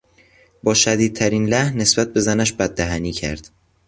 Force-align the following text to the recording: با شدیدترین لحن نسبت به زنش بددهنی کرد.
با 0.63 0.73
شدیدترین 0.73 1.45
لحن 1.49 1.77
نسبت 1.81 2.13
به 2.13 2.19
زنش 2.19 2.51
بددهنی 2.51 3.11
کرد. 3.11 3.49